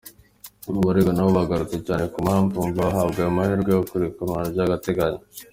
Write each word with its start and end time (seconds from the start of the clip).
Abaregwa 0.79 1.11
nabo 1.13 1.31
bagarutse 1.39 1.77
cyane 1.87 2.03
ku 2.11 2.17
mpamvu 2.25 2.53
bumva 2.57 2.81
bahabwa 2.87 3.19
ayo 3.21 3.31
mahirwe 3.37 3.71
yo 3.77 3.83
kurekurwa 3.89 4.37
by'agateganyo. 4.53 5.21